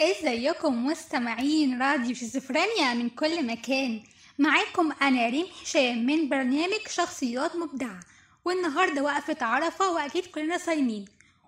إزيكم 0.00 0.86
مستمعين 0.86 1.82
راديو 1.82 2.14
شيزوفرينيا 2.14 2.94
من 2.94 3.08
كل 3.10 3.46
مكان؟ 3.46 4.02
معاكم 4.38 4.92
أنا 5.02 5.28
ريم 5.28 5.46
هشام 5.62 6.06
من 6.06 6.28
برنامج 6.28 6.88
شخصيات 6.88 7.56
مبدعة. 7.56 8.00
والنهاردة 8.44 9.02
وقفة 9.02 9.46
عرفة 9.46 9.90
وأكيد 9.90 10.26
كلنا 10.26 10.58
صايمين. 10.58 11.04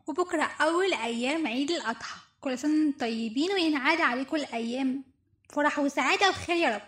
وبكرة 0.07 0.43
أول 0.61 0.95
أيام 0.95 1.47
عيد 1.47 1.71
الأضحى. 1.71 2.21
كل 2.41 2.51
وأنتم 2.51 2.93
طيبين 3.01 3.53
وينعاد 3.53 4.01
عليكم 4.01 4.37
الأيام. 4.37 5.05
فرح 5.49 5.79
وسعادة 5.79 6.29
وخير 6.29 6.57
يا 6.57 6.75
رب. 6.75 6.83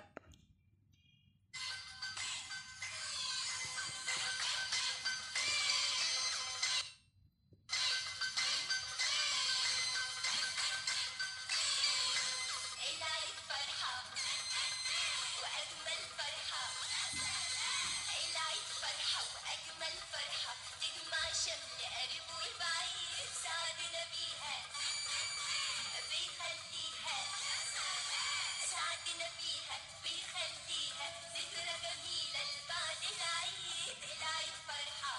شمل 21.44 21.82
سعدنا 28.70 29.28
بيها 29.40 29.76
بيخليها. 30.04 31.08
ذكرى 31.34 31.74
جميلة 31.84 32.40
لبعد 32.52 33.02
العيد 33.14 33.98
العيد 34.16 34.56
فرحة 34.68 35.16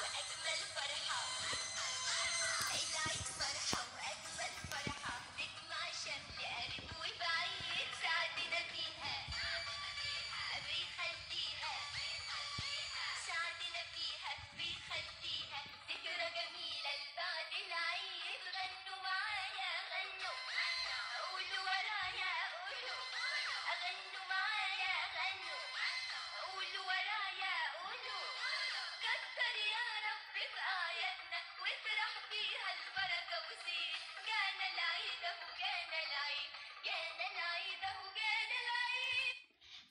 وأجمل 0.00 0.60
فرحة. 0.74 1.33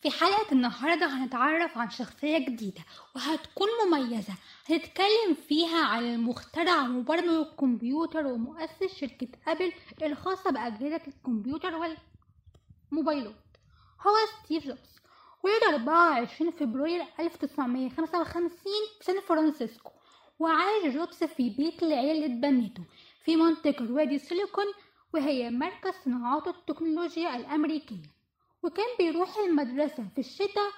في 0.04 0.12
حلقة 0.12 0.52
النهاردة 0.52 1.06
هنتعرف 1.06 1.78
عن 1.78 1.90
شخصية 1.90 2.38
جديدة 2.38 2.82
وهتكون 3.16 3.68
مميزة. 3.86 4.34
هنتكلم 4.70 5.34
فيها 5.48 5.86
عن 5.86 6.04
المخترع 6.04 6.82
ومبرمج 6.82 7.30
الكمبيوتر 7.48 8.26
ومؤسس 8.28 8.96
شركة 9.00 9.28
أبل 9.48 9.74
الخاصة 10.04 10.52
بأجهزة 10.52 11.02
الكمبيوتر 11.08 11.74
والموبايلات. 12.92 13.36
هو 14.08 14.14
ستيف 14.44 14.68
جوبز. 14.68 15.00
ولد 15.44 15.64
24 15.74 16.52
فبراير 16.52 17.06
1955 17.20 18.50
في 19.00 19.06
سان 19.06 19.22
فرانسيسكو 19.22 19.92
وعاش 20.40 20.86
جوبز 20.86 21.24
في 21.24 21.50
بيت 21.50 21.84
العيلة 21.84 22.12
اللي 22.12 22.26
اتبنته 22.26 22.84
في 23.26 23.36
منطقة 23.36 23.92
وادي 23.92 24.20
سيليكون 24.20 24.66
وهي 25.14 25.50
مركز 25.50 25.94
صناعات 26.06 26.48
التكنولوجيا 26.48 27.36
الأمريكية. 27.36 28.13
وكان 28.64 28.86
بيروح 29.00 29.38
المدرسة 29.38 30.08
في 30.16 30.22
الشتاء 30.22 30.72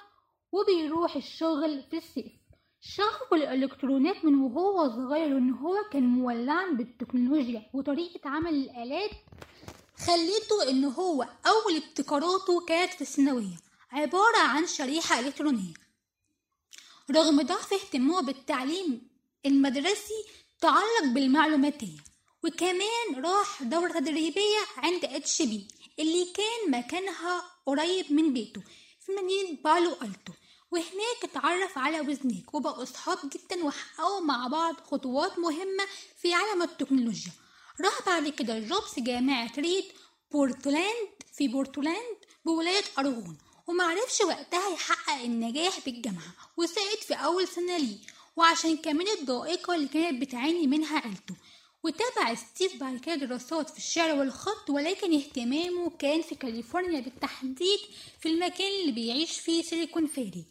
وبيروح 0.52 1.16
الشغل 1.16 1.84
في 1.92 1.98
الصيف. 1.98 2.32
شغف 2.82 3.34
الإلكترونيات 3.34 4.26
من 4.26 4.36
وهو 4.36 4.90
صغير 4.90 5.38
إن 5.38 5.50
هو 5.52 5.76
كان 5.92 6.04
مولعا 6.04 6.66
بالتكنولوجيا 6.72 7.70
وطريقة 7.74 8.30
عمل 8.30 8.54
الآلات 8.54 9.12
خليته 10.08 10.70
إن 10.70 10.86
هو 10.86 11.22
أول 11.24 11.76
ابتكاراته 11.76 12.66
كانت 12.68 12.94
في 12.94 13.02
الثانوية 13.02 13.56
عبارة 13.92 14.38
عن 14.38 14.68
شريحة 14.68 15.20
إلكترونية. 15.20 15.74
رغم 17.12 17.42
ضعف 17.42 17.74
اهتمامه 17.74 18.22
بالتعليم 18.22 19.10
المدرسي 19.46 20.24
تعلق 20.62 21.14
بالمعلوماتية. 21.14 21.98
وكمان 22.44 23.26
راح 23.26 23.64
دورة 23.64 23.92
تدريبية 23.92 24.60
عند 24.78 25.06
HP 25.06 25.68
اللي 26.00 26.26
كان 26.26 26.80
مكانها 26.80 27.55
قريب 27.66 28.14
من 28.14 28.34
بيته. 28.34 28.62
في 29.06 29.12
مدينة 29.12 29.58
بالو 29.64 29.92
ألتو. 29.92 30.34
وهناك 30.72 31.24
اتعرف 31.24 31.78
على 31.78 32.02
وزنياك 32.02 32.54
وبقوا 32.54 32.84
أصحاب 32.84 33.18
جدا 33.34 33.64
وحققوا 33.66 34.20
مع 34.22 34.48
بعض 34.48 34.76
خطوات 34.76 35.40
مهمة 35.40 35.84
في 36.22 36.34
عالم 36.34 36.62
التكنولوجيا. 36.62 37.32
راح 37.82 38.00
بعد 38.06 38.28
كده 38.28 38.60
جوبز 38.60 38.94
جامعة 38.98 39.52
ريد 39.58 39.86
بورتلاند 40.32 41.10
في 41.34 41.48
بورتلاند 41.48 42.18
بولاية 42.46 42.84
أوريغون 43.00 43.38
ومعرفش 43.68 44.22
وقتها 44.22 44.70
يحقق 44.70 45.22
النجاح 45.22 45.80
بالجامعة 45.86 46.36
وسقط 46.58 46.98
في 47.08 47.14
أول 47.14 47.48
سنة 47.48 47.78
ليه. 47.78 47.98
وعشان 48.36 48.78
كمان 48.78 49.08
الضائقة 49.20 49.76
اللي 49.76 49.88
كانت 49.88 50.22
بتعاني 50.22 50.68
منها 50.68 51.00
عيلته 51.00 51.36
وتابع 51.86 52.34
ستيف 52.36 52.76
بعد 52.76 53.00
كده 53.00 53.16
دراسات 53.16 53.70
في 53.70 53.78
الشعر 53.78 54.20
والخط 54.20 54.70
ولكن 54.70 55.14
اهتمامه 55.14 55.90
كان 55.90 56.22
في 56.22 56.36
كاليفورنيا 56.36 57.00
بالتحديد 57.00 57.80
في 58.20 58.30
المكان 58.30 58.72
اللي 58.82 58.92
بيعيش 58.92 59.40
فيه 59.40 59.64
Silicon 59.64 60.08
Valley 60.08 60.46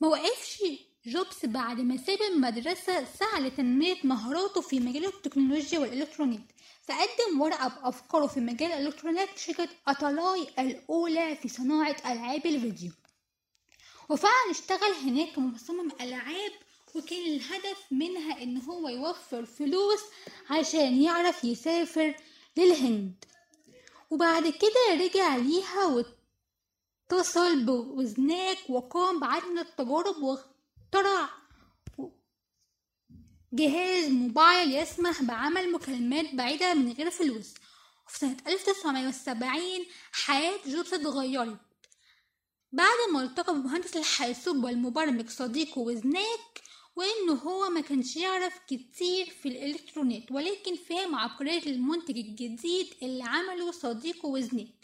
موقفش 0.00 0.62
جوبز 1.06 1.38
بعد 1.44 1.80
ما 1.80 1.96
ساب 1.96 2.18
المدرسة 2.32 3.04
سعى 3.04 3.40
لتنمية 3.40 3.96
مهاراته 4.04 4.60
في 4.60 4.80
مجال 4.80 5.04
التكنولوجيا 5.04 5.78
والإلكترونيات 5.78 6.52
فقدم 6.82 7.40
ورقة 7.40 7.68
بأفكاره 7.68 8.26
في 8.26 8.40
مجال 8.40 8.72
الإلكترونيات 8.72 9.28
لشركة 9.36 9.68
أتاري 9.88 10.46
الأولى 10.58 11.36
في 11.36 11.48
صناعة 11.48 11.96
ألعاب 12.06 12.46
الفيديو. 12.46 12.92
وفعلا 14.08 14.50
اشتغل 14.50 14.92
هناك 15.04 15.32
كمصمم 15.34 15.88
ألعاب 16.00 16.52
وكان 16.96 17.26
الهدف 17.26 17.78
منها 17.90 18.42
إن 18.42 18.56
هو 18.62 18.88
يوفر 18.88 19.46
فلوس 19.46 20.00
عشان 20.50 21.02
يعرف 21.02 21.44
يسافر 21.44 22.14
للهند. 22.56 23.24
وبعد 24.10 24.42
كده 24.48 25.04
رجع 25.04 25.36
ليها 25.36 26.04
واتصل 27.10 27.64
بوزناك 27.64 28.58
وقام 28.68 29.20
بعدد 29.20 29.44
من 29.46 29.58
التجارب 29.58 30.22
واخترع 30.22 31.28
جهاز 33.52 34.08
موبايل 34.08 34.74
يسمح 34.76 35.22
بعمل 35.22 35.72
مكالمات 35.72 36.34
بعيدة 36.34 36.74
من 36.74 36.92
غير 36.92 37.10
فلوس. 37.10 37.54
وفي 38.06 38.18
سنة 38.18 38.36
1970 38.46 39.86
حياة 40.12 40.58
جوبز 40.66 40.94
اتغيرت. 40.94 41.58
بعد 42.72 42.96
ما 43.12 43.22
التقى 43.22 43.54
بمهندس 43.54 43.96
الحاسوب 43.96 44.64
والمبرمج 44.64 45.28
صديقه 45.30 45.78
وزناك 45.78 46.60
وانه 46.96 47.34
هو 47.34 47.70
ما 47.70 47.80
كانش 47.80 48.16
يعرف 48.16 48.58
كتير 48.66 49.26
في 49.42 49.48
الالكترونيات 49.48 50.32
ولكن 50.32 50.76
فهم 50.76 51.14
عبقرية 51.14 51.62
المنتج 51.66 52.16
الجديد 52.18 52.94
اللي 53.02 53.24
عمله 53.24 53.70
صديقه 53.72 54.26
وزناك 54.26 54.80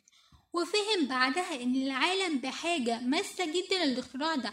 وفهم 0.52 1.06
بعدها 1.08 1.62
إن 1.62 1.76
العالم 1.76 2.38
بحاجة 2.38 3.00
ماسة 3.00 3.44
جدا 3.46 3.84
للإختراع 3.84 4.34
ده. 4.34 4.52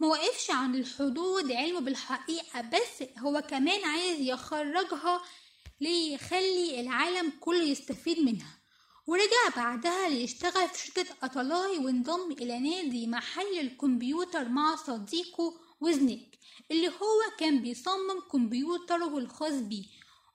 موقفش 0.00 0.50
عن 0.50 0.74
الحدود 0.74 1.52
علمه 1.52 1.80
بالحقيقة 1.80 2.60
بس 2.60 3.08
هو 3.18 3.40
كمان 3.50 3.84
عايز 3.84 4.20
يخرجها 4.20 5.22
ليخلي 5.80 6.80
العالم 6.80 7.32
كله 7.40 7.62
يستفيد 7.62 8.18
منها. 8.20 8.58
ورجع 9.06 9.56
بعدها 9.56 10.08
ليشتغل 10.08 10.68
في 10.68 10.86
شركة 10.86 11.06
أتلاي 11.22 11.78
وانضم 11.78 12.32
إلى 12.32 12.58
نادي 12.58 13.06
محل 13.06 13.58
الكمبيوتر 13.60 14.48
مع 14.48 14.76
صديقه 14.76 15.54
وزنيك 15.84 16.38
اللي 16.70 16.88
هو 16.88 17.36
كان 17.38 17.62
بيصمم 17.62 18.20
كمبيوتره 18.32 19.18
الخاص 19.18 19.52
بيه. 19.52 19.84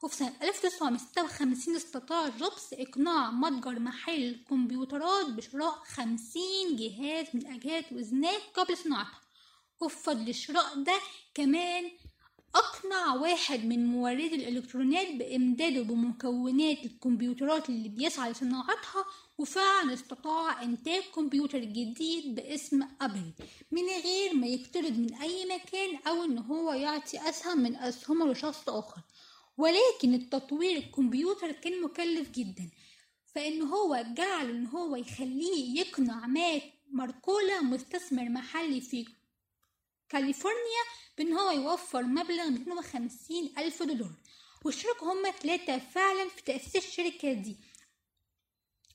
وفي 0.03 0.15
سنة 0.15 0.33
1956 0.41 1.75
استطاع 1.75 2.27
جوبز 2.29 2.67
إقناع 2.73 3.31
متجر 3.31 3.79
محل 3.79 4.23
الكمبيوترات 4.23 5.25
بشراء 5.25 5.83
50 5.85 6.41
جهاز 6.75 7.25
من 7.33 7.47
أجهزة 7.47 7.85
وزناك 7.91 8.41
قبل 8.53 8.77
صناعتها. 8.77 9.21
وبفضل 9.81 10.29
الشراء 10.29 10.83
ده 10.83 10.99
كمان 11.33 11.91
أقنع 12.55 13.13
واحد 13.15 13.65
من 13.65 13.85
موردي 13.85 14.35
الإلكترونيات 14.35 15.15
بإمداده 15.15 15.81
بمكونات 15.81 16.85
الكمبيوترات 16.85 17.69
اللي 17.69 17.89
بيسعى 17.89 18.31
لصناعتها 18.31 19.05
وفعلا 19.37 19.93
استطاع 19.93 20.63
إنتاج 20.63 21.03
كمبيوتر 21.15 21.59
جديد 21.59 22.35
باسم 22.35 22.87
أبل 23.01 23.31
من 23.71 23.83
غير 24.03 24.33
ما 24.33 24.47
يقترض 24.47 24.91
من 24.91 25.13
أي 25.15 25.45
مكان 25.45 25.99
أو 26.07 26.23
إن 26.23 26.37
هو 26.37 26.73
يعطي 26.73 27.29
أسهم 27.29 27.59
من 27.59 27.75
أسهمه 27.75 28.31
لشخص 28.31 28.69
آخر. 28.69 29.01
ولكن 29.57 30.13
التطوير 30.13 30.77
الكمبيوتر 30.77 31.51
كان 31.51 31.81
مكلف 31.81 32.31
جدا 32.31 32.69
فإن 33.35 33.61
هو 33.61 34.05
جعل 34.17 34.49
إن 34.49 34.65
هو 34.65 34.95
يخليه 34.95 35.79
يقنع 35.79 36.27
ماك 36.27 36.63
ماركولا 36.91 37.61
مستثمر 37.61 38.29
محلي 38.29 38.81
في 38.81 39.05
كاليفورنيا 40.09 40.83
بإن 41.17 41.33
هو 41.33 41.51
يوفر 41.51 42.03
مبلغ 42.03 42.49
250 42.49 43.53
ألف 43.57 43.83
دولار. 43.83 44.11
واشتركوا 44.65 45.13
هما 45.13 45.31
ثلاثة 45.31 45.79
فعلا 45.79 46.29
في 46.29 46.41
تأسيس 46.41 46.75
الشركة 46.75 47.33
دي. 47.33 47.57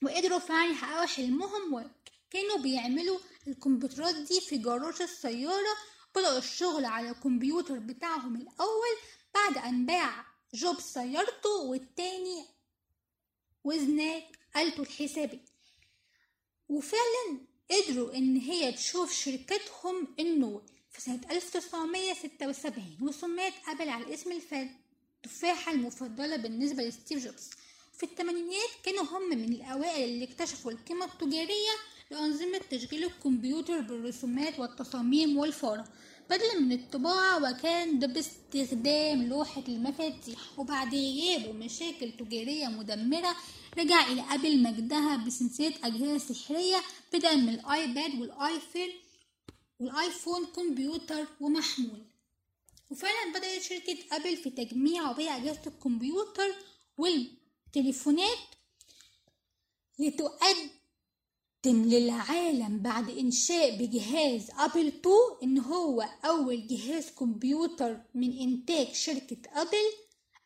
وقدروا 0.02 0.38
فعلا 0.38 0.70
يحققوا 0.72 1.06
حلمهم 1.06 1.75
وكانوا 1.75 2.58
بيعملوا 2.62 3.19
الكمبيوترات 3.49 4.14
دي 4.14 4.40
في 4.40 4.58
جراج 4.58 5.02
السيارة. 5.02 5.76
بدأوا 6.14 6.38
الشغل 6.38 6.84
على 6.84 7.11
الكمبيوتر 7.11 7.78
بتاعهم 7.78 8.37
الأول 8.37 8.96
بعد 9.34 9.58
أن 9.58 9.87
باع 9.87 10.26
جوب 10.55 10.81
سيارته 10.81 11.50
والتاني 11.50 12.44
وزناك 13.64 14.38
آلته 14.56 14.82
الحسابية. 14.82 15.44
وفعلا 16.69 17.40
قدروا 17.70 18.14
إن 18.14 18.37
هي 18.37 18.72
تشوف 18.72 19.12
شركتهم 19.12 20.14
إنه 20.20 20.62
في 20.94 21.00
سنة 21.00 21.20
1976 21.31 22.85
وسميت 23.00 23.52
أبل 23.69 23.88
على 23.88 24.14
اسم 24.14 24.32
التفاحة 24.32 25.73
المفضلة 25.73 26.37
بالنسبة 26.37 26.82
لستيف 26.82 27.25
جوبز. 27.25 27.50
في 27.99 28.02
الثمانينات 28.02 28.69
كانوا 28.85 29.05
هم 29.05 29.31
من 29.38 29.52
الأوائل 29.52 30.05
اللي 30.08 30.25
اكتشفوا 30.25 30.70
القيمة 30.73 31.05
التجارية 31.05 31.75
لأنظمة 32.11 32.61
تشغيل 32.70 33.05
الكمبيوتر 33.05 33.81
بالرسومات 33.81 34.58
والتصاميم 34.58 35.37
والفارة 35.38 35.85
بدلا 36.31 36.61
من 36.61 36.73
الطباعة 36.73 37.50
وكان 37.50 37.99
ده 37.99 38.06
باستخدام 38.06 39.23
لوحة 39.29 39.62
المفاتيح 39.69 40.58
وبعد 40.58 40.94
غياب 40.94 41.49
ومشاكل 41.50 42.12
تجارية 42.12 42.67
مدمرة 42.67 43.37
رجع 43.79 44.06
إلى 44.06 44.25
أبل 44.31 44.62
مجدها 44.62 45.17
بسلسلة 45.17 45.75
أجهزة 45.85 46.19
سحرية 46.35 46.76
بدءا 47.12 47.35
من 47.35 47.49
الآيباد 47.49 48.20
والآيفون 48.20 48.88
والآيفون 49.81 50.47
كمبيوتر 50.47 51.26
ومحمول. 51.41 52.05
وفعلا 52.91 53.32
بدأت 53.38 53.62
شركة 53.62 53.97
أبل 54.12 54.37
في 54.37 54.50
تجميع 54.50 55.11
وبيع 55.11 55.37
أجهزة 55.37 55.61
الكمبيوتر 55.67 56.55
والتليفونات 56.99 58.38
لتقدم 59.99 60.69
للعالم 61.67 62.79
بعد 62.79 63.11
إنشاء 63.11 63.76
بجهاز 63.76 64.50
أبل 64.50 64.87
2 64.87 65.00
إن 65.43 65.59
هو 65.59 66.03
أول 66.25 66.67
جهاز 66.67 67.11
كمبيوتر 67.11 68.00
من 68.15 68.38
إنتاج 68.38 68.93
شركة 68.94 69.37
أبل 69.53 69.93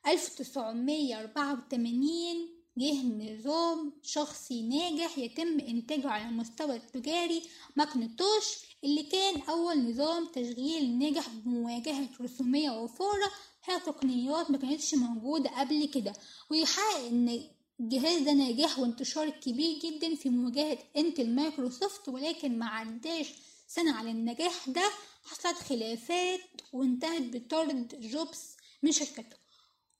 1984 0.07 2.58
جه 2.79 3.03
نظام 3.03 3.93
شخصي 4.03 4.63
ناجح 4.63 5.19
يتم 5.19 5.61
إنتاجه 5.61 6.09
على 6.09 6.29
المستوى 6.29 6.77
التجاري. 6.77 7.43
ماكنتوش 7.77 8.45
اللي 8.85 9.03
كان 9.03 9.41
أول 9.41 9.91
نظام 9.91 10.27
تشغيل 10.27 10.99
ناجح 10.99 11.29
بمواجهة 11.29 12.09
رسومية 12.21 12.71
وفأرة 12.71 13.31
هي 13.65 13.81
تقنيات 13.81 14.51
ما 14.51 14.59
كانتش 14.59 14.95
موجودة 14.95 15.51
قبل 15.61 15.87
كده. 15.95 16.13
ويحقق 16.51 17.07
إن 17.07 17.41
الجهاز 17.81 18.23
ده 18.23 18.33
نجاح 18.33 18.79
وانتشار 18.79 19.31
كبير 19.31 19.79
جدا 19.79 20.15
في 20.15 20.29
مواجهة 20.29 20.79
إنتل 20.97 21.31
مايكروسوفت 21.35 22.09
ولكن 22.09 22.59
ما 22.59 22.67
عداش 22.67 23.27
سنة 23.69 23.93
على 23.97 24.11
النجاح 24.11 24.69
ده. 24.69 24.91
حصلت 25.25 25.57
خلافات 25.57 26.41
وانتهت 26.73 27.23
بطرد 27.23 28.01
جوبز 28.01 28.41
من 28.83 28.93
شركته. 28.93 29.37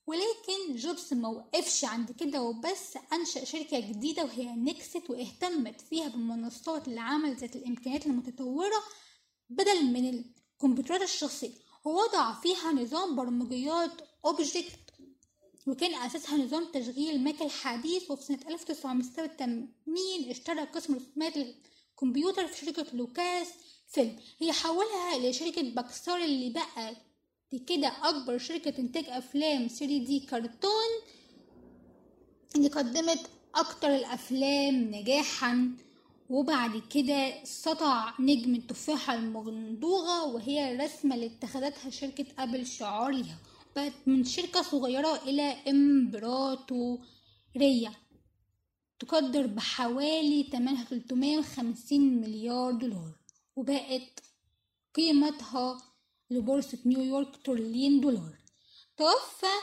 ولكن 0.09 0.77
جوبز 0.77 1.15
ما 1.15 1.29
وقفش 1.29 1.85
عند 1.85 2.13
كده 2.13 2.43
وبس 2.43 2.97
أنشأ 3.13 3.45
شركة 3.45 3.81
جديدة 3.81 4.25
وهي 4.25 4.45
نكست 4.45 5.11
واهتمت 5.11 5.81
فيها 5.81 6.09
بالمنصات 6.09 6.89
لعمل 6.89 7.37
ذات 7.37 7.57
الإمكانيات 7.57 8.07
المتطورة 8.07 8.83
بدل 9.51 9.85
من 9.85 10.09
الكمبيوترات 10.55 11.03
الشخصية. 11.03 11.51
ووضع 11.85 12.41
فيها 12.41 12.73
نظام 12.73 13.17
برمجيات 13.17 13.91
object 14.25 14.79
وكان 15.67 15.95
أساسها 15.95 16.37
نظام 16.39 16.65
تشغيل 16.73 17.25
ماك 17.25 17.43
الحديث 17.43 18.11
وفي 18.11 18.23
سنة 18.25 18.39
1986 18.49 20.31
اشترى 20.31 20.61
قسم 20.65 20.95
رسومات 20.95 21.37
الكمبيوتر 21.37 22.47
في 22.47 22.67
شركة 22.67 22.87
لوكاس 22.97 23.49
فيلم. 23.89 24.17
هي 24.39 24.53
حولها 24.53 25.19
لشركة 25.31 25.63
باكستار 25.63 26.25
اللي 26.25 26.51
بقى 26.51 26.97
كده 27.57 27.93
أكبر 28.03 28.39
شركة 28.39 28.79
إنتاج 28.79 29.05
أفلام 29.09 29.69
3D 29.69 30.31
كرتون 30.31 30.91
اللي 32.57 32.69
قدمت 32.69 33.31
أكتر 33.55 33.95
الأفلام 33.95 34.75
نجاحا. 34.95 35.73
وبعد 36.31 36.83
كده 36.91 37.45
سطع 37.45 38.15
نجم 38.21 38.55
التفاحة 38.55 39.15
المندوغة 39.15 40.25
وهي 40.25 40.75
الرسمة 40.75 41.15
اللي 41.15 41.27
اتخذتها 41.27 41.91
شركة 41.91 42.27
أبل 42.39 42.67
شعار 42.67 43.11
ليها 43.11 43.39
بقت 43.77 43.93
من 44.07 44.25
شركة 44.25 44.63
صغيرة 44.63 45.23
إلى 45.23 45.43
إمبراطورية 45.69 47.03
تقدر 48.99 49.47
بحوالي 49.47 50.43
تمنها 50.43 50.85
350 50.85 52.21
مليار 52.21 52.73
دولار. 52.73 53.13
وبقت 53.57 54.21
قيمتها 54.95 55.83
لبورصة 56.31 56.79
نيويورك 56.87 57.37
تريليون 57.45 58.01
دولار. 58.01 58.39
توفى 58.97 59.55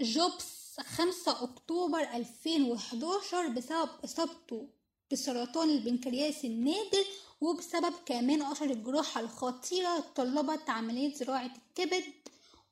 جوبز 0.00 0.76
5 0.80 1.42
أكتوبر 1.44 2.00
2011 2.00 3.48
بسبب 3.48 3.88
إصابته 4.04 4.68
بسرطان 5.12 5.70
البنكرياس 5.70 6.44
النادر 6.44 7.04
وبسبب 7.40 7.94
كمان 8.06 8.42
أثر 8.42 8.70
الجراحة 8.70 9.20
الخطيرة 9.20 10.00
طلبت 10.14 10.70
عملية 10.70 11.14
زراعة 11.14 11.50
الكبد 11.56 12.04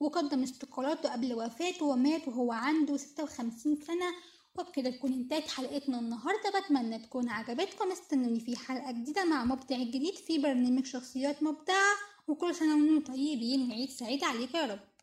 وقدم 0.01 0.43
استقالته 0.43 1.13
قبل 1.13 1.35
وفاته 1.35 1.85
ومات 1.87 2.29
وهو 2.29 2.53
عنده 2.53 2.97
56 2.97 3.81
سنة. 3.81 4.15
وبكده 4.59 4.91
تكون 4.91 5.13
انتهت 5.13 5.49
حلقتنا 5.49 5.99
النهاردة. 5.99 6.61
بتمنى 6.61 6.99
تكون 6.99 7.29
عجبتكم. 7.29 7.93
استنوني 7.93 8.41
في 8.41 8.57
حلقة 8.57 8.93
جديدة 8.93 9.25
مع 9.25 9.45
مبدع 9.45 9.77
جديد 9.77 10.15
في 10.15 10.39
برنامج 10.39 10.87
شخصيات 10.87 11.43
مبدعة 11.43 11.95
وكل 12.29 12.55
سنة 12.55 12.76
وأنتم 12.76 13.12
طيبين 13.12 13.71
وعيد 13.71 13.91
سعيد 13.91 14.25
عليكم 14.25 14.59
يا 14.59 14.67
رب. 14.67 14.94